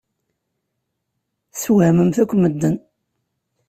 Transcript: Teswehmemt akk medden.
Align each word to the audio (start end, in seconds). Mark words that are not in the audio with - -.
Teswehmemt 1.51 2.15
akk 2.23 2.31
medden. 2.41 2.75